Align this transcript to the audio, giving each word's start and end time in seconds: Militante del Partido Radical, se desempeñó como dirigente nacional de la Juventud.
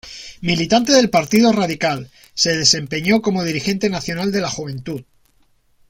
Militante 0.41 0.93
del 0.93 1.11
Partido 1.11 1.51
Radical, 1.51 2.09
se 2.33 2.57
desempeñó 2.57 3.21
como 3.21 3.43
dirigente 3.43 3.87
nacional 3.87 4.31
de 4.31 4.41
la 4.41 4.49
Juventud. 4.49 5.03